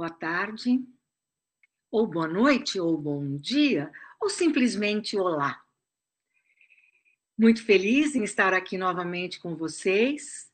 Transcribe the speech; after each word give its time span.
boa 0.00 0.08
tarde, 0.08 0.82
ou 1.90 2.06
boa 2.06 2.26
noite, 2.26 2.80
ou 2.80 2.96
bom 2.96 3.36
dia, 3.36 3.92
ou 4.18 4.30
simplesmente 4.30 5.14
olá. 5.18 5.62
Muito 7.36 7.62
feliz 7.62 8.14
em 8.14 8.24
estar 8.24 8.54
aqui 8.54 8.78
novamente 8.78 9.38
com 9.38 9.54
vocês. 9.54 10.50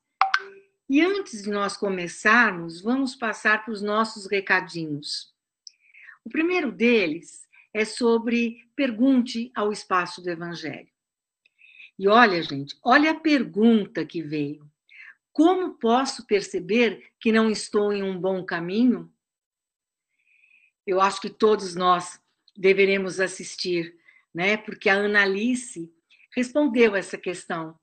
E 0.90 1.00
antes 1.00 1.44
de 1.44 1.50
nós 1.50 1.76
começarmos, 1.76 2.80
vamos 2.80 3.14
passar 3.14 3.64
para 3.64 3.72
os 3.72 3.80
nossos 3.80 4.26
recadinhos. 4.26 5.32
O 6.24 6.28
primeiro 6.28 6.72
deles 6.72 7.46
é 7.72 7.84
sobre 7.84 8.68
pergunte 8.74 9.52
ao 9.54 9.70
espaço 9.70 10.20
do 10.20 10.28
Evangelho. 10.28 10.90
E 11.96 12.08
olha, 12.08 12.42
gente, 12.42 12.76
olha 12.82 13.12
a 13.12 13.20
pergunta 13.20 14.04
que 14.04 14.22
veio. 14.22 14.68
Como 15.32 15.78
posso 15.78 16.26
perceber 16.26 17.12
que 17.20 17.30
não 17.30 17.48
estou 17.48 17.92
em 17.92 18.02
um 18.02 18.18
bom 18.20 18.44
caminho? 18.44 19.08
Eu 20.86 21.00
acho 21.00 21.20
que 21.20 21.30
todos 21.30 21.74
nós 21.74 22.20
deveremos 22.56 23.20
assistir, 23.20 23.96
né? 24.34 24.56
Porque 24.56 24.88
a 24.88 24.94
Analice 24.94 25.92
respondeu 26.34 26.94
essa 26.94 27.18
questão. 27.18 27.78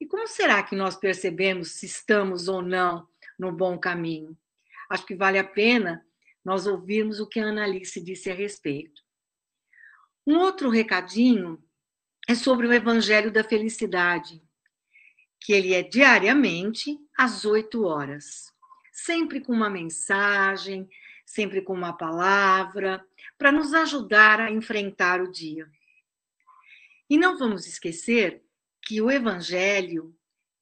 E 0.00 0.06
como 0.06 0.26
será 0.26 0.62
que 0.62 0.76
nós 0.76 0.96
percebemos 0.96 1.72
se 1.72 1.86
estamos 1.86 2.48
ou 2.48 2.62
não 2.62 3.08
no 3.38 3.52
bom 3.52 3.78
caminho? 3.78 4.36
Acho 4.90 5.06
que 5.06 5.14
vale 5.14 5.38
a 5.38 5.44
pena 5.44 6.04
nós 6.44 6.66
ouvirmos 6.66 7.20
o 7.20 7.26
que 7.26 7.40
a 7.40 7.46
Analice 7.46 8.00
disse 8.00 8.30
a 8.30 8.34
respeito. 8.34 9.00
Um 10.26 10.38
outro 10.38 10.70
recadinho 10.70 11.62
é 12.28 12.34
sobre 12.34 12.66
o 12.66 12.72
Evangelho 12.72 13.30
da 13.30 13.42
Felicidade 13.42 14.40
que 15.44 15.52
ele 15.52 15.74
é 15.74 15.82
diariamente 15.82 16.96
às 17.18 17.44
8 17.44 17.84
horas, 17.84 18.52
sempre 18.92 19.40
com 19.40 19.52
uma 19.52 19.68
mensagem, 19.68 20.88
sempre 21.24 21.62
com 21.62 21.72
uma 21.72 21.92
palavra, 21.92 23.04
para 23.38 23.52
nos 23.52 23.72
ajudar 23.72 24.40
a 24.40 24.50
enfrentar 24.50 25.20
o 25.20 25.30
dia. 25.30 25.68
E 27.08 27.16
não 27.16 27.38
vamos 27.38 27.66
esquecer 27.66 28.42
que 28.82 29.00
o 29.00 29.10
Evangelho, 29.10 30.14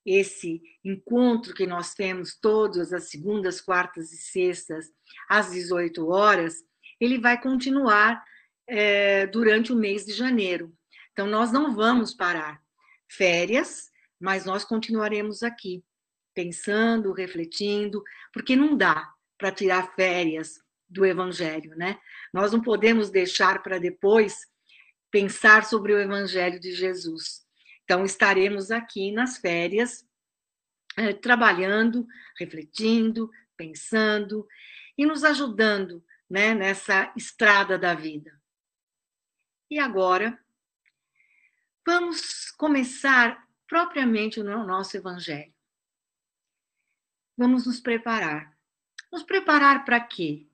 esse 0.05 0.61
encontro 0.83 1.53
que 1.53 1.67
nós 1.67 1.93
temos 1.93 2.35
todas 2.35 2.93
as 2.93 3.09
segundas, 3.09 3.61
quartas 3.61 4.11
e 4.11 4.17
sextas, 4.17 4.91
às 5.29 5.51
18 5.51 6.07
horas, 6.07 6.55
ele 6.99 7.19
vai 7.19 7.39
continuar 7.39 8.23
é, 8.67 9.27
durante 9.27 9.73
o 9.73 9.75
mês 9.75 10.05
de 10.05 10.13
janeiro. 10.13 10.73
Então, 11.11 11.27
nós 11.27 11.51
não 11.51 11.75
vamos 11.75 12.13
parar. 12.13 12.61
Férias, 13.09 13.91
mas 14.19 14.45
nós 14.45 14.63
continuaremos 14.63 15.43
aqui, 15.43 15.83
pensando, 16.33 17.11
refletindo, 17.11 18.01
porque 18.31 18.55
não 18.55 18.77
dá 18.77 19.11
para 19.41 19.51
tirar 19.51 19.95
férias 19.95 20.61
do 20.87 21.03
Evangelho, 21.03 21.75
né? 21.75 21.99
Nós 22.31 22.51
não 22.51 22.61
podemos 22.61 23.09
deixar 23.09 23.63
para 23.63 23.79
depois 23.79 24.47
pensar 25.09 25.65
sobre 25.65 25.93
o 25.93 25.99
Evangelho 25.99 26.59
de 26.59 26.71
Jesus. 26.71 27.43
Então, 27.83 28.05
estaremos 28.05 28.69
aqui 28.69 29.11
nas 29.11 29.39
férias, 29.39 30.07
eh, 30.95 31.13
trabalhando, 31.13 32.05
refletindo, 32.37 33.31
pensando 33.57 34.47
e 34.95 35.07
nos 35.07 35.23
ajudando 35.23 36.05
né, 36.29 36.53
nessa 36.53 37.11
estrada 37.17 37.79
da 37.79 37.95
vida. 37.95 38.39
E 39.71 39.79
agora, 39.79 40.39
vamos 41.83 42.51
começar 42.51 43.43
propriamente 43.67 44.43
no 44.43 44.67
nosso 44.67 44.95
Evangelho. 44.95 45.53
Vamos 47.35 47.65
nos 47.65 47.79
preparar. 47.79 48.60
Nos 49.11 49.23
preparar 49.23 49.83
para 49.83 49.99
quê? 49.99 50.47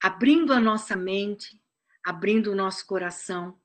Abrindo 0.00 0.52
a 0.52 0.60
nossa 0.60 0.94
mente, 0.94 1.60
abrindo 2.04 2.52
o 2.52 2.54
nosso 2.54 2.86
coração, 2.86 3.60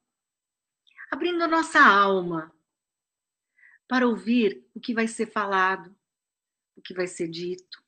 abrindo 1.11 1.43
a 1.43 1.47
nossa 1.47 1.79
alma 1.79 2.53
para 3.87 4.07
ouvir 4.07 4.65
o 4.73 4.79
que 4.79 4.93
vai 4.93 5.07
ser 5.07 5.27
falado, 5.27 5.95
o 6.75 6.81
que 6.81 6.93
vai 6.93 7.05
ser 7.05 7.27
dito. 7.27 7.83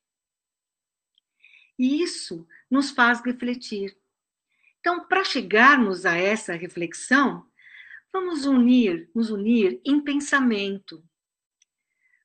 E 1.79 2.01
isso 2.03 2.47
nos 2.69 2.91
faz 2.91 3.21
refletir. 3.21 3.97
Então, 4.79 5.07
para 5.07 5.23
chegarmos 5.23 6.05
a 6.05 6.15
essa 6.15 6.53
reflexão, 6.53 7.49
Vamos 8.15 8.45
unir, 8.45 9.11
nos 9.13 9.29
unir 9.29 9.81
em 9.83 9.99
pensamento. 9.99 11.03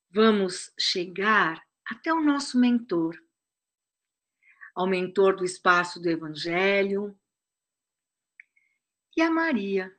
Vamos 0.09 0.73
chegar 0.79 1.61
até 1.91 2.13
o 2.15 2.21
nosso 2.21 2.57
mentor, 2.57 3.21
ao 4.75 4.87
mentor 4.87 5.35
do 5.35 5.45
espaço 5.45 6.01
do 6.01 6.09
Evangelho. 6.09 7.19
E 9.17 9.21
a 9.21 9.29
Maria. 9.29 9.95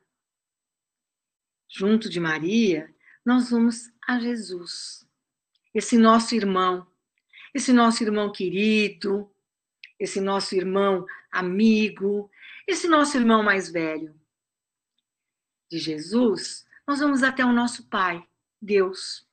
Junto 1.67 2.09
de 2.09 2.19
Maria, 2.19 2.93
nós 3.25 3.49
vamos 3.49 3.91
a 4.07 4.19
Jesus, 4.19 5.07
esse 5.73 5.97
nosso 5.97 6.33
irmão, 6.33 6.87
esse 7.53 7.71
nosso 7.71 8.03
irmão 8.03 8.31
querido, 8.31 9.29
esse 9.99 10.19
nosso 10.19 10.55
irmão 10.55 11.05
amigo, 11.29 12.31
esse 12.67 12.87
nosso 12.87 13.17
irmão 13.17 13.43
mais 13.43 13.69
velho. 13.69 14.19
De 15.69 15.77
Jesus, 15.77 16.65
nós 16.87 16.99
vamos 16.99 17.21
até 17.21 17.45
o 17.45 17.53
nosso 17.53 17.87
Pai, 17.87 18.27
Deus. 18.61 19.25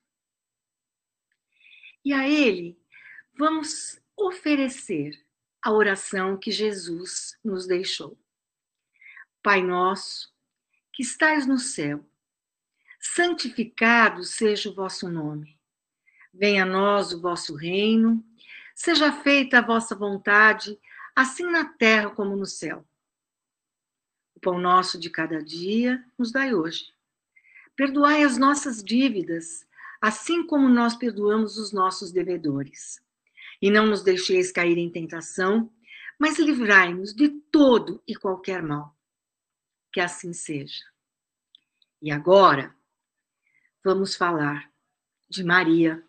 E 2.09 2.13
a 2.15 2.27
Ele 2.27 2.75
vamos 3.37 4.01
oferecer 4.17 5.23
a 5.63 5.71
oração 5.71 6.39
que 6.39 6.51
Jesus 6.51 7.39
nos 7.45 7.67
deixou. 7.67 8.19
Pai 9.43 9.61
nosso, 9.61 10.35
que 10.91 11.03
estais 11.03 11.47
no 11.47 11.59
céu, 11.59 12.03
santificado 12.99 14.25
seja 14.25 14.71
o 14.71 14.75
vosso 14.75 15.07
nome. 15.07 15.61
Venha 16.33 16.63
a 16.63 16.67
nós 16.67 17.13
o 17.13 17.21
vosso 17.21 17.55
reino, 17.55 18.25
seja 18.75 19.13
feita 19.13 19.59
a 19.59 19.67
vossa 19.67 19.95
vontade, 19.95 20.81
assim 21.15 21.45
na 21.45 21.67
terra 21.67 22.09
como 22.09 22.35
no 22.35 22.47
céu. 22.47 22.89
O 24.35 24.41
pão 24.41 24.59
nosso 24.59 24.99
de 24.99 25.11
cada 25.11 25.43
dia 25.45 26.03
nos 26.17 26.33
dai 26.33 26.55
hoje. 26.55 26.91
Perdoai 27.77 28.23
as 28.23 28.39
nossas 28.39 28.83
dívidas, 28.83 29.68
assim 30.01 30.47
como 30.47 30.69
nós 30.69 30.97
perdoamos 30.97 31.59
os 31.59 31.73
nossos 31.73 32.13
devedores. 32.13 33.01
E 33.61 33.71
não 33.71 33.87
nos 33.87 34.03
deixeis 34.03 34.53
cair 34.53 34.79
em 34.79 34.91
tentação, 34.91 35.73
mas 36.19 36.39
livrai-nos 36.39 37.15
de 37.15 37.29
todo 37.29 38.03
e 38.07 38.15
qualquer 38.15 38.63
mal. 38.63 38.97
Que 39.93 40.01
assim 40.01 40.33
seja. 40.33 40.85
E 42.01 42.11
agora, 42.11 42.75
vamos 43.85 44.15
falar 44.15 44.71
de 45.29 45.43
Maria. 45.43 46.05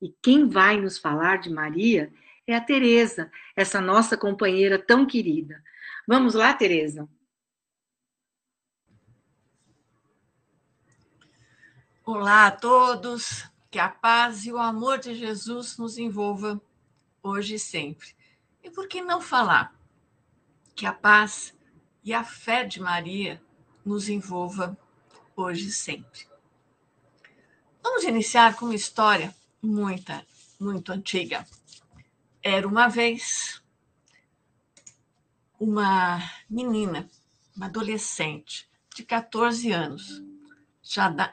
E 0.00 0.14
quem 0.22 0.48
vai 0.48 0.80
nos 0.80 0.98
falar 0.98 1.38
de 1.38 1.50
Maria 1.50 2.12
é 2.46 2.54
a 2.54 2.60
Teresa, 2.60 3.30
essa 3.56 3.80
nossa 3.80 4.16
companheira 4.16 4.78
tão 4.78 5.04
querida. 5.04 5.62
Vamos 6.06 6.34
lá, 6.34 6.54
Teresa. 6.54 7.08
Olá 12.08 12.46
a 12.46 12.50
todos, 12.52 13.50
que 13.68 13.80
a 13.80 13.88
paz 13.88 14.46
e 14.46 14.52
o 14.52 14.58
amor 14.58 15.00
de 15.00 15.12
Jesus 15.12 15.76
nos 15.76 15.98
envolva 15.98 16.62
hoje 17.20 17.56
e 17.56 17.58
sempre. 17.58 18.14
E 18.62 18.70
por 18.70 18.86
que 18.86 19.02
não 19.02 19.20
falar 19.20 19.74
que 20.76 20.86
a 20.86 20.92
paz 20.92 21.52
e 22.04 22.14
a 22.14 22.22
fé 22.22 22.62
de 22.62 22.80
Maria 22.80 23.42
nos 23.84 24.08
envolva 24.08 24.78
hoje 25.34 25.66
e 25.66 25.72
sempre? 25.72 26.28
Vamos 27.82 28.04
iniciar 28.04 28.54
com 28.54 28.66
uma 28.66 28.74
história 28.76 29.34
muito, 29.60 30.12
muito 30.60 30.92
antiga. 30.92 31.44
Era 32.40 32.68
uma 32.68 32.86
vez 32.86 33.60
uma 35.58 36.20
menina, 36.48 37.10
uma 37.56 37.66
adolescente 37.66 38.70
de 38.94 39.02
14 39.02 39.72
anos 39.72 40.24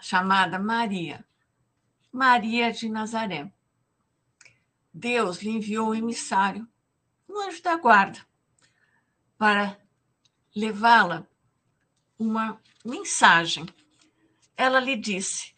chamada 0.02 0.58
Maria, 0.58 1.24
Maria 2.12 2.72
de 2.72 2.90
Nazaré. 2.90 3.52
Deus 4.94 5.42
lhe 5.42 5.50
enviou 5.50 5.90
um 5.90 5.96
emissário, 5.96 6.68
um 7.30 7.40
anjo 7.40 7.62
da 7.62 7.76
guarda, 7.78 8.20
para 9.38 9.80
levá-la 10.56 11.28
uma 12.18 12.60
mensagem. 12.84 13.66
Ela 14.56 14.80
lhe 14.80 14.96
disse, 14.96 15.56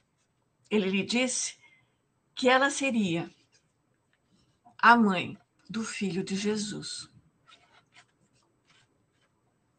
ele 0.69 0.89
lhe 0.89 1.03
disse 1.03 1.57
que 2.33 2.49
ela 2.49 2.69
seria 2.69 3.29
a 4.77 4.95
mãe 4.95 5.37
do 5.69 5.83
filho 5.83 6.23
de 6.23 6.35
Jesus. 6.35 7.09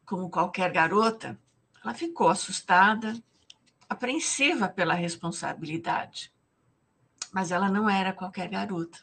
Como 0.05 0.29
qualquer 0.29 0.71
garota, 0.71 1.39
ela 1.83 1.93
ficou 1.93 2.29
assustada, 2.29 3.21
apreensiva 3.89 4.67
pela 4.67 4.93
responsabilidade. 4.93 6.31
Mas 7.31 7.51
ela 7.51 7.69
não 7.69 7.89
era 7.89 8.13
qualquer 8.13 8.47
garota. 8.49 8.99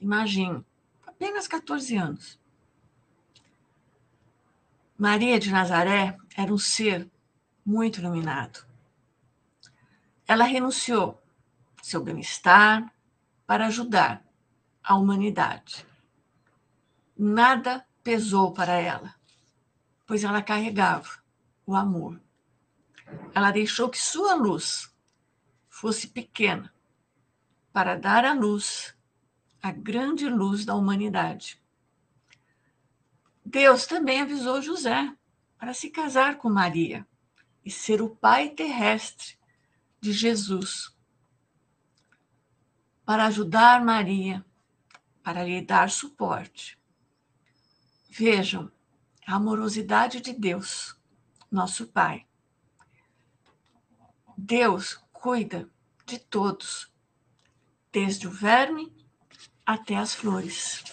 Imagine, 0.00 0.64
apenas 1.06 1.48
14 1.48 1.96
anos. 1.96 2.38
Maria 4.96 5.38
de 5.38 5.50
Nazaré 5.50 6.16
era 6.36 6.52
um 6.52 6.58
ser 6.58 7.10
muito 7.64 8.00
iluminado. 8.00 8.64
Ela 10.26 10.44
renunciou 10.44 11.22
seu 11.82 12.02
bem-estar 12.02 12.92
para 13.46 13.66
ajudar 13.66 14.24
a 14.82 14.96
humanidade. 14.96 15.86
Nada 17.16 17.86
pesou 18.02 18.52
para 18.52 18.74
ela, 18.74 19.14
pois 20.06 20.24
ela 20.24 20.42
carregava 20.42 21.08
o 21.66 21.74
amor. 21.74 22.23
Ela 23.34 23.50
deixou 23.50 23.88
que 23.88 23.98
sua 23.98 24.34
luz 24.34 24.92
fosse 25.68 26.08
pequena 26.08 26.72
para 27.72 27.96
dar 27.96 28.24
à 28.24 28.32
luz 28.32 28.96
a 29.62 29.72
grande 29.72 30.28
luz 30.28 30.64
da 30.64 30.74
humanidade. 30.74 31.60
Deus 33.44 33.86
também 33.86 34.20
avisou 34.20 34.62
José 34.62 35.14
para 35.58 35.74
se 35.74 35.90
casar 35.90 36.38
com 36.38 36.48
Maria 36.48 37.06
e 37.64 37.70
ser 37.70 38.02
o 38.02 38.14
pai 38.14 38.50
terrestre 38.50 39.38
de 40.00 40.12
Jesus, 40.12 40.94
para 43.04 43.26
ajudar 43.26 43.84
Maria, 43.84 44.44
para 45.22 45.42
lhe 45.42 45.62
dar 45.62 45.90
suporte. 45.90 46.78
Vejam 48.10 48.70
a 49.26 49.36
amorosidade 49.36 50.20
de 50.20 50.32
Deus, 50.32 50.96
nosso 51.50 51.86
Pai. 51.86 52.26
Deus 54.36 55.00
cuida 55.12 55.68
de 56.06 56.18
todos, 56.18 56.92
desde 57.92 58.26
o 58.26 58.30
verme 58.30 58.94
até 59.64 59.96
as 59.96 60.14
flores. 60.14 60.84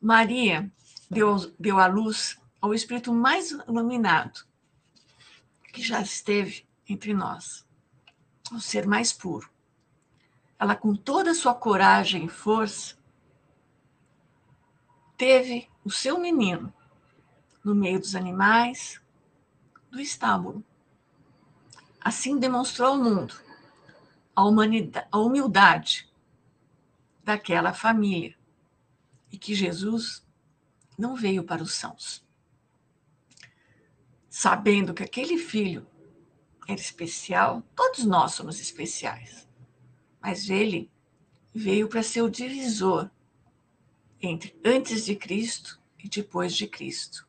Maria 0.00 0.70
deu, 1.10 1.36
deu 1.58 1.78
à 1.78 1.86
luz 1.86 2.38
ao 2.60 2.74
espírito 2.74 3.12
mais 3.12 3.50
iluminado 3.50 4.46
que 5.72 5.82
já 5.82 6.00
esteve 6.00 6.66
entre 6.88 7.12
nós, 7.12 7.66
o 8.52 8.60
ser 8.60 8.86
mais 8.86 9.12
puro. 9.12 9.50
Ela, 10.58 10.74
com 10.74 10.94
toda 10.94 11.32
a 11.32 11.34
sua 11.34 11.54
coragem 11.54 12.24
e 12.24 12.28
força, 12.28 12.96
teve 15.16 15.68
o 15.84 15.90
seu 15.90 16.18
menino 16.18 16.72
no 17.62 17.74
meio 17.74 17.98
dos 17.98 18.14
animais 18.14 19.00
do 19.90 20.00
estábulo. 20.00 20.64
Assim 22.06 22.38
demonstrou 22.38 22.90
ao 22.90 22.98
mundo 22.98 23.34
a, 24.36 24.44
humanidade, 24.44 25.08
a 25.10 25.18
humildade 25.18 26.08
daquela 27.24 27.72
família 27.72 28.38
e 29.32 29.36
que 29.36 29.56
Jesus 29.56 30.24
não 30.96 31.16
veio 31.16 31.42
para 31.42 31.64
os 31.64 31.74
sãos. 31.74 32.24
Sabendo 34.30 34.94
que 34.94 35.02
aquele 35.02 35.36
filho 35.36 35.84
era 36.68 36.78
especial, 36.80 37.60
todos 37.74 38.04
nós 38.04 38.34
somos 38.34 38.60
especiais, 38.60 39.48
mas 40.20 40.48
ele 40.48 40.88
veio 41.52 41.88
para 41.88 42.04
ser 42.04 42.22
o 42.22 42.30
divisor 42.30 43.10
entre 44.22 44.56
antes 44.64 45.04
de 45.04 45.16
Cristo 45.16 45.82
e 45.98 46.08
depois 46.08 46.54
de 46.54 46.68
Cristo. 46.68 47.26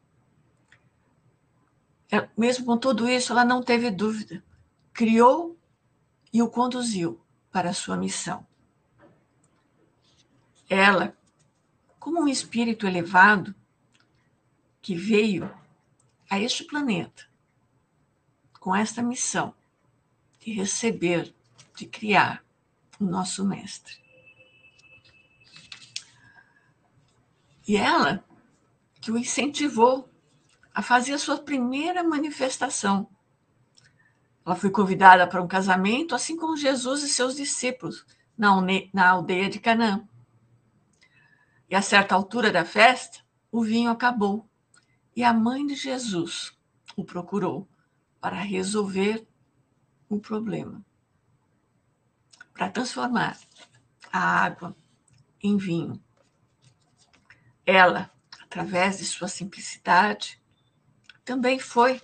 É, 2.11 2.29
mesmo 2.37 2.63
com 2.63 2.77
tudo 2.77 3.09
isso, 3.09 3.31
ela 3.31 3.43
não 3.43 3.63
teve 3.63 3.89
dúvida. 3.89 4.45
Criou 4.97 5.55
e 6.33 6.41
o 6.41 6.49
conduziu 6.49 7.21
para 7.51 7.69
a 7.69 7.73
sua 7.73 7.95
missão. 7.95 8.47
Ela 10.67 11.15
como 11.99 12.19
um 12.19 12.27
espírito 12.27 12.87
elevado 12.87 13.53
que 14.81 14.95
veio 14.95 15.55
a 16.27 16.39
este 16.39 16.63
planeta 16.63 17.29
com 18.59 18.75
esta 18.75 19.03
missão 19.03 19.53
de 20.39 20.51
receber, 20.53 21.31
de 21.75 21.85
criar 21.85 22.43
o 22.99 23.03
nosso 23.03 23.45
mestre. 23.45 24.01
E 27.67 27.77
ela 27.77 28.25
que 28.99 29.11
o 29.11 29.17
incentivou 29.19 30.09
a 30.73 30.81
fazer 30.81 31.13
a 31.13 31.19
sua 31.19 31.37
primeira 31.37 32.03
manifestação. 32.03 33.15
Ela 34.47 34.55
foi 34.55 34.71
convidada 34.71 35.27
para 35.27 35.41
um 35.41 35.47
casamento, 35.47 36.15
assim 36.15 36.37
como 36.37 36.55
Jesus 36.55 37.03
e 37.03 37.09
seus 37.09 37.35
discípulos, 37.35 38.05
na 38.37 39.09
aldeia 39.09 39.49
de 39.49 39.59
Canaã. 39.59 40.07
E 41.69 41.75
a 41.75 41.81
certa 41.81 42.15
altura 42.15 42.49
da 42.49 42.63
festa, 42.63 43.19
o 43.51 43.61
vinho 43.61 43.91
acabou 43.91 44.49
e 45.13 45.21
a 45.21 45.33
mãe 45.33 45.67
de 45.67 45.75
Jesus 45.75 46.57
o 46.95 47.03
procurou 47.03 47.67
para 48.21 48.37
resolver 48.37 49.27
o 50.07 50.17
problema, 50.17 50.81
para 52.53 52.69
transformar 52.69 53.37
a 54.13 54.45
água 54.45 54.73
em 55.43 55.57
vinho. 55.57 56.01
Ela, 57.65 58.09
através 58.41 58.99
de 58.99 59.03
sua 59.03 59.27
simplicidade, 59.27 60.41
também 61.25 61.59
foi 61.59 62.01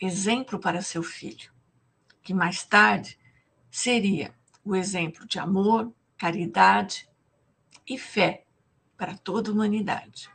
exemplo 0.00 0.60
para 0.60 0.80
seu 0.80 1.02
filho, 1.02 1.55
que 2.26 2.34
mais 2.34 2.64
tarde 2.64 3.16
seria 3.70 4.34
o 4.64 4.74
exemplo 4.74 5.24
de 5.28 5.38
amor, 5.38 5.92
caridade 6.18 7.08
e 7.88 7.96
fé 7.96 8.44
para 8.96 9.16
toda 9.16 9.48
a 9.48 9.52
humanidade. 9.54 10.28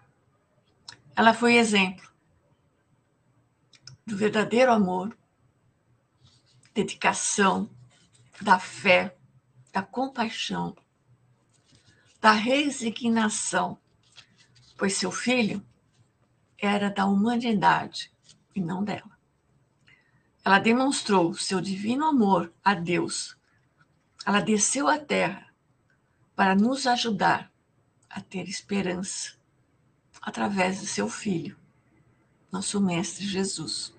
Ela 1.13 1.33
foi 1.33 1.57
exemplo 1.57 2.09
do 4.05 4.15
verdadeiro 4.15 4.71
amor, 4.71 5.17
dedicação, 6.73 7.69
da 8.41 8.57
fé, 8.57 9.17
da 9.73 9.83
compaixão, 9.83 10.73
da 12.21 12.31
resignação, 12.31 13.77
pois 14.77 14.93
seu 14.93 15.11
filho 15.11 15.61
era 16.57 16.89
da 16.89 17.05
humanidade 17.05 18.09
e 18.55 18.61
não 18.61 18.81
dela. 18.81 19.10
Ela 20.43 20.59
demonstrou 20.59 21.33
seu 21.33 21.61
divino 21.61 22.05
amor 22.05 22.51
a 22.63 22.73
Deus. 22.73 23.37
Ela 24.25 24.41
desceu 24.41 24.87
à 24.87 24.97
terra 24.97 25.47
para 26.35 26.55
nos 26.55 26.87
ajudar 26.87 27.51
a 28.09 28.21
ter 28.21 28.47
esperança 28.47 29.33
através 30.21 30.81
de 30.81 30.87
seu 30.87 31.07
Filho, 31.07 31.57
nosso 32.51 32.79
Mestre 32.81 33.25
Jesus. 33.25 33.93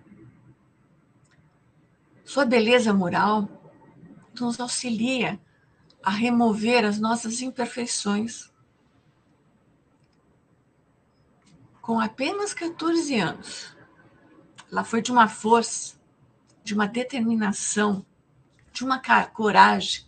Sua 2.25 2.45
beleza 2.45 2.93
moral 2.93 3.49
nos 4.41 4.59
auxilia 4.59 5.41
a 6.03 6.11
remover 6.11 6.85
as 6.85 6.99
nossas 6.99 7.41
imperfeições. 7.41 8.51
Com 11.81 12.01
apenas 12.01 12.55
14 12.55 13.19
anos, 13.19 13.77
ela 14.71 14.85
foi 14.85 15.03
de 15.03 15.13
uma 15.13 15.29
força, 15.29 15.97
de 16.63 16.75
uma 16.75 16.87
determinação, 16.87 18.05
de 18.73 18.85
uma 18.85 19.01
coragem, 19.27 20.07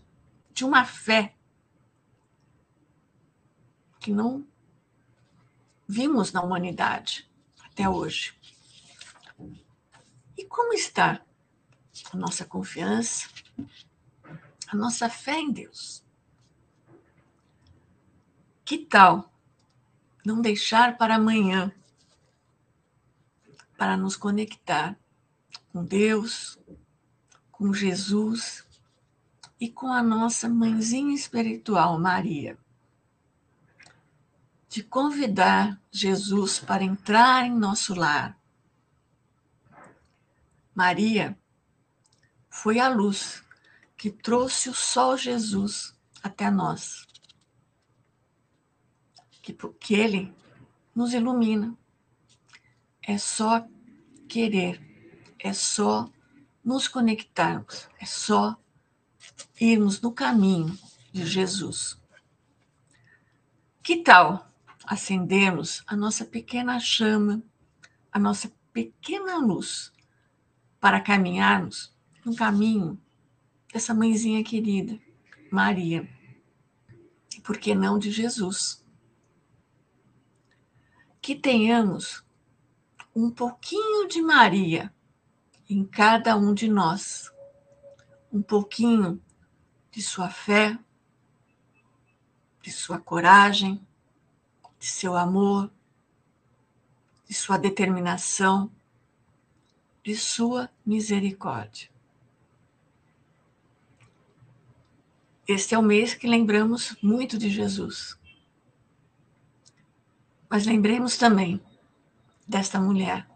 de 0.52 0.64
uma 0.64 0.84
fé 0.84 1.34
que 3.98 4.12
não 4.12 4.46
vimos 5.88 6.32
na 6.32 6.42
humanidade 6.42 7.28
até 7.64 7.88
hoje. 7.88 8.34
E 10.36 10.44
como 10.44 10.72
está 10.72 11.20
a 12.12 12.16
nossa 12.16 12.44
confiança, 12.44 13.28
a 14.68 14.76
nossa 14.76 15.08
fé 15.08 15.38
em 15.38 15.50
Deus? 15.50 16.04
Que 18.64 18.78
tal 18.78 19.32
não 20.24 20.40
deixar 20.40 20.96
para 20.96 21.16
amanhã 21.16 21.72
para 23.76 23.96
nos 23.96 24.16
conectar 24.16 24.98
com 25.74 25.84
Deus, 25.84 26.58
com 27.52 27.74
Jesus 27.74 28.64
e 29.60 29.68
com 29.68 29.88
a 29.88 30.02
nossa 30.02 30.48
mãezinha 30.48 31.14
espiritual, 31.14 31.98
Maria? 31.98 32.56
de 34.74 34.82
convidar 34.82 35.80
Jesus 35.88 36.58
para 36.58 36.82
entrar 36.82 37.46
em 37.46 37.56
nosso 37.56 37.94
lar. 37.94 38.36
Maria 40.74 41.38
foi 42.50 42.80
a 42.80 42.88
luz 42.88 43.44
que 43.96 44.10
trouxe 44.10 44.68
o 44.68 44.74
sol 44.74 45.16
Jesus 45.16 45.96
até 46.20 46.50
nós. 46.50 47.06
Que, 49.40 49.52
que 49.78 49.94
ele 49.94 50.34
nos 50.92 51.14
ilumina. 51.14 51.78
É 53.00 53.16
só 53.16 53.64
querer, 54.28 54.82
é 55.44 55.52
só 55.52 56.10
nos 56.64 56.88
conectarmos, 56.88 57.86
é 58.00 58.06
só 58.06 58.56
irmos 59.60 60.00
no 60.00 60.10
caminho 60.10 60.76
de 61.12 61.26
Jesus. 61.26 62.00
Que 63.82 63.98
tal 63.98 64.50
acendermos 64.86 65.82
a 65.86 65.94
nossa 65.94 66.24
pequena 66.24 66.80
chama, 66.80 67.42
a 68.10 68.18
nossa 68.18 68.50
pequena 68.72 69.36
luz, 69.36 69.92
para 70.80 70.98
caminharmos 70.98 71.94
no 72.24 72.34
caminho 72.34 72.98
dessa 73.70 73.92
mãezinha 73.92 74.42
querida, 74.42 74.98
Maria, 75.50 76.08
e 77.36 77.40
por 77.42 77.58
que 77.58 77.74
não 77.74 77.98
de 77.98 78.10
Jesus? 78.10 78.82
Que 81.20 81.34
tenhamos 81.34 82.24
um 83.14 83.30
pouquinho 83.30 84.08
de 84.08 84.22
Maria 84.22 84.93
em 85.74 85.84
cada 85.84 86.36
um 86.36 86.54
de 86.54 86.68
nós, 86.68 87.32
um 88.32 88.40
pouquinho 88.40 89.20
de 89.90 90.00
sua 90.00 90.30
fé, 90.30 90.78
de 92.62 92.70
sua 92.70 93.00
coragem, 93.00 93.84
de 94.78 94.86
seu 94.86 95.16
amor, 95.16 95.68
de 97.26 97.34
sua 97.34 97.58
determinação, 97.58 98.70
de 100.04 100.14
sua 100.14 100.70
misericórdia. 100.86 101.90
Este 105.48 105.74
é 105.74 105.78
o 105.78 105.82
mês 105.82 106.14
que 106.14 106.28
lembramos 106.28 106.96
muito 107.02 107.36
de 107.36 107.50
Jesus. 107.50 108.16
Mas 110.48 110.66
lembremos 110.66 111.16
também 111.18 111.60
desta 112.46 112.80
mulher 112.80 113.33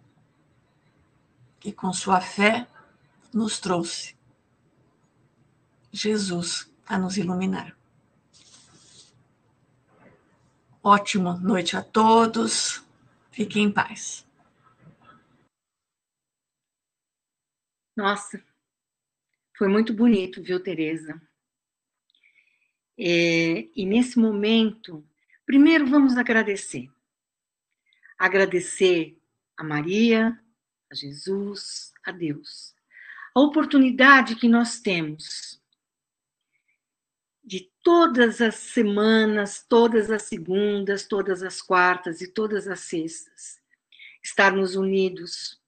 que, 1.60 1.72
com 1.72 1.92
sua 1.92 2.20
fé, 2.20 2.66
nos 3.32 3.58
trouxe 3.58 4.16
Jesus 5.92 6.70
a 6.86 6.98
nos 6.98 7.16
iluminar. 7.16 7.76
Ótima 10.82 11.36
noite 11.38 11.76
a 11.76 11.82
todos. 11.82 12.84
Fiquem 13.30 13.64
em 13.64 13.72
paz. 13.72 14.26
Nossa, 17.96 18.42
foi 19.56 19.68
muito 19.68 19.92
bonito, 19.92 20.42
viu, 20.42 20.62
Tereza? 20.62 21.20
É, 22.96 23.68
e 23.76 23.84
nesse 23.84 24.18
momento, 24.18 25.04
primeiro 25.44 25.86
vamos 25.86 26.16
agradecer. 26.16 26.88
Agradecer 28.16 29.20
a 29.56 29.64
Maria, 29.64 30.40
a 30.90 30.94
Jesus, 30.94 31.92
a 32.04 32.10
Deus. 32.10 32.74
A 33.34 33.40
oportunidade 33.40 34.36
que 34.36 34.48
nós 34.48 34.80
temos 34.80 35.60
de 37.44 37.70
todas 37.82 38.40
as 38.40 38.56
semanas, 38.56 39.64
todas 39.66 40.10
as 40.10 40.22
segundas, 40.22 41.06
todas 41.06 41.42
as 41.42 41.62
quartas 41.62 42.20
e 42.20 42.28
todas 42.28 42.68
as 42.68 42.80
sextas, 42.80 43.58
estarmos 44.22 44.76
unidos 44.76 45.58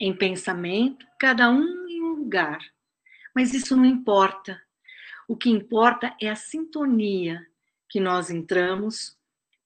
em 0.00 0.16
pensamento, 0.16 1.06
cada 1.18 1.50
um 1.50 1.86
em 1.88 2.02
um 2.02 2.14
lugar. 2.14 2.58
Mas 3.34 3.52
isso 3.52 3.76
não 3.76 3.84
importa. 3.84 4.62
O 5.26 5.36
que 5.36 5.50
importa 5.50 6.16
é 6.20 6.30
a 6.30 6.36
sintonia 6.36 7.46
que 7.88 8.00
nós 8.00 8.30
entramos 8.30 9.16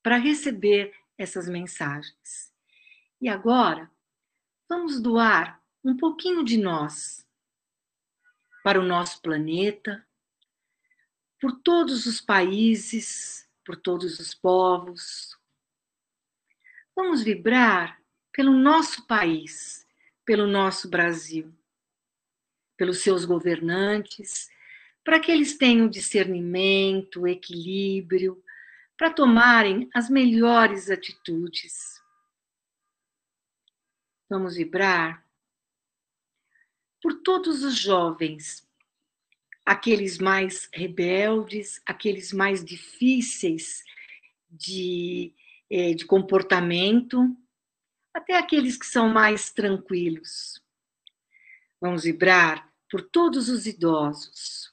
para 0.02 0.16
receber 0.16 0.92
essas 1.16 1.48
mensagens. 1.48 2.52
E 3.20 3.28
agora, 3.28 3.88
vamos 4.72 5.02
doar 5.02 5.62
um 5.84 5.94
pouquinho 5.94 6.42
de 6.42 6.56
nós 6.56 7.28
para 8.64 8.80
o 8.80 8.82
nosso 8.82 9.20
planeta, 9.20 10.02
por 11.38 11.60
todos 11.60 12.06
os 12.06 12.22
países, 12.22 13.46
por 13.66 13.76
todos 13.76 14.18
os 14.18 14.32
povos. 14.32 15.36
Vamos 16.96 17.22
vibrar 17.22 18.00
pelo 18.32 18.52
nosso 18.52 19.06
país, 19.06 19.86
pelo 20.24 20.46
nosso 20.46 20.88
Brasil, 20.88 21.52
pelos 22.74 23.00
seus 23.02 23.26
governantes, 23.26 24.48
para 25.04 25.20
que 25.20 25.30
eles 25.30 25.58
tenham 25.58 25.86
discernimento, 25.86 27.26
equilíbrio, 27.26 28.42
para 28.96 29.12
tomarem 29.12 29.90
as 29.92 30.08
melhores 30.08 30.88
atitudes. 30.88 32.01
Vamos 34.32 34.56
vibrar 34.56 35.22
por 37.02 37.20
todos 37.20 37.62
os 37.62 37.76
jovens 37.76 38.66
aqueles 39.62 40.16
mais 40.16 40.70
rebeldes, 40.72 41.82
aqueles 41.84 42.32
mais 42.32 42.64
difíceis 42.64 43.84
de, 44.48 45.34
é, 45.68 45.92
de 45.92 46.06
comportamento, 46.06 47.36
até 48.14 48.38
aqueles 48.38 48.78
que 48.78 48.86
são 48.86 49.06
mais 49.06 49.52
tranquilos. 49.52 50.64
Vamos 51.78 52.04
vibrar 52.04 52.72
por 52.90 53.02
todos 53.02 53.50
os 53.50 53.66
idosos, 53.66 54.72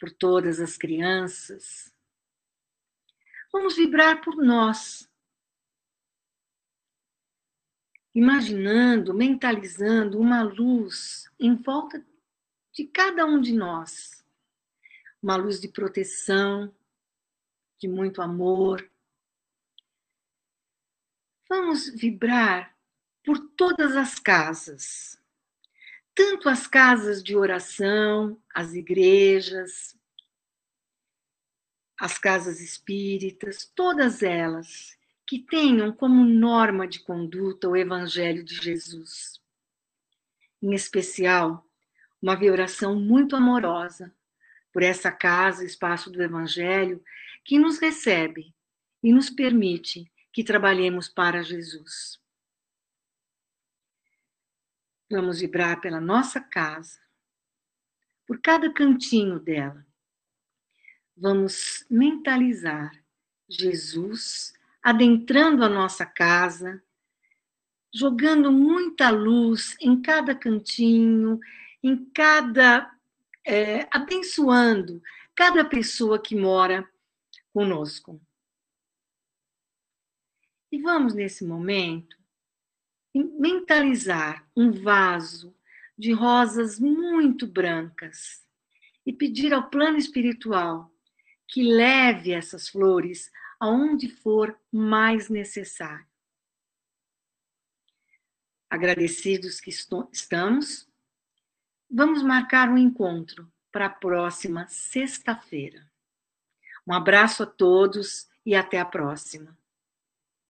por 0.00 0.10
todas 0.10 0.58
as 0.58 0.76
crianças. 0.76 1.94
Vamos 3.52 3.76
vibrar 3.76 4.20
por 4.22 4.34
nós. 4.34 5.08
Imaginando, 8.16 9.12
mentalizando 9.12 10.18
uma 10.18 10.42
luz 10.42 11.30
em 11.38 11.54
volta 11.54 12.02
de 12.72 12.86
cada 12.86 13.26
um 13.26 13.38
de 13.38 13.52
nós. 13.52 14.24
Uma 15.22 15.36
luz 15.36 15.60
de 15.60 15.68
proteção, 15.68 16.74
de 17.78 17.86
muito 17.86 18.22
amor. 18.22 18.90
Vamos 21.46 21.90
vibrar 21.90 22.74
por 23.22 23.38
todas 23.50 23.94
as 23.94 24.18
casas, 24.18 25.22
tanto 26.14 26.48
as 26.48 26.66
casas 26.66 27.22
de 27.22 27.36
oração, 27.36 28.42
as 28.54 28.72
igrejas, 28.72 29.94
as 32.00 32.16
casas 32.16 32.60
espíritas, 32.60 33.70
todas 33.74 34.22
elas 34.22 34.95
que 35.26 35.40
tenham 35.40 35.92
como 35.92 36.24
norma 36.24 36.86
de 36.86 37.00
conduta 37.00 37.68
o 37.68 37.76
Evangelho 37.76 38.44
de 38.44 38.54
Jesus. 38.54 39.40
Em 40.62 40.72
especial, 40.72 41.68
uma 42.22 42.36
vibração 42.36 42.94
muito 42.94 43.34
amorosa 43.34 44.14
por 44.72 44.82
essa 44.82 45.10
casa, 45.10 45.64
espaço 45.64 46.10
do 46.10 46.22
Evangelho, 46.22 47.02
que 47.44 47.58
nos 47.58 47.78
recebe 47.78 48.54
e 49.02 49.12
nos 49.12 49.28
permite 49.28 50.10
que 50.32 50.44
trabalhemos 50.44 51.08
para 51.08 51.42
Jesus. 51.42 52.20
Vamos 55.10 55.40
vibrar 55.40 55.80
pela 55.80 56.00
nossa 56.00 56.40
casa, 56.40 57.00
por 58.26 58.40
cada 58.40 58.72
cantinho 58.72 59.38
dela. 59.38 59.86
Vamos 61.16 61.86
mentalizar 61.88 62.92
Jesus 63.48 64.55
adentrando 64.86 65.64
a 65.64 65.68
nossa 65.68 66.06
casa, 66.06 66.80
jogando 67.92 68.52
muita 68.52 69.10
luz 69.10 69.76
em 69.80 70.00
cada 70.00 70.32
cantinho, 70.32 71.40
em 71.82 72.04
cada. 72.14 72.88
É, 73.44 73.88
abençoando 73.92 75.02
cada 75.34 75.64
pessoa 75.64 76.20
que 76.20 76.36
mora 76.36 76.88
conosco. 77.52 78.20
E 80.70 80.80
vamos, 80.80 81.14
nesse 81.14 81.44
momento, 81.44 82.16
mentalizar 83.12 84.48
um 84.56 84.70
vaso 84.70 85.52
de 85.98 86.12
rosas 86.12 86.78
muito 86.78 87.46
brancas 87.46 88.44
e 89.04 89.12
pedir 89.12 89.52
ao 89.52 89.68
plano 89.68 89.96
espiritual 89.96 90.92
que 91.48 91.62
leve 91.62 92.32
essas 92.32 92.68
flores 92.68 93.30
aonde 93.60 94.08
for 94.08 94.58
mais 94.72 95.28
necessário. 95.28 96.06
Agradecidos 98.68 99.60
que 99.60 99.70
estamos, 99.70 100.88
Vamos 101.88 102.20
marcar 102.20 102.68
um 102.68 102.76
encontro 102.76 103.50
para 103.70 103.86
a 103.86 103.90
próxima 103.90 104.66
sexta-feira. 104.66 105.88
Um 106.86 106.92
abraço 106.92 107.44
a 107.44 107.46
todos 107.46 108.28
e 108.44 108.56
até 108.56 108.80
a 108.80 108.84
próxima. 108.84 109.56